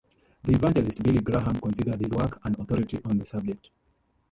The 0.45 0.55
evangelist 0.55 1.03
Billy 1.03 1.19
Graham 1.21 1.59
considered 1.59 1.99
this 1.99 2.11
work 2.11 2.39
an 2.43 2.55
authority 2.59 2.97
on 3.05 3.19
the 3.19 3.25
subject. 3.27 3.69